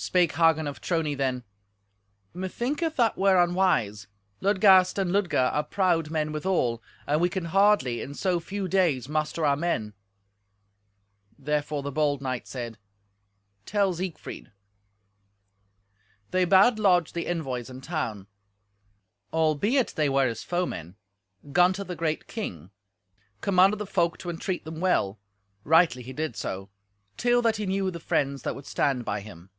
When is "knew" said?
27.66-27.90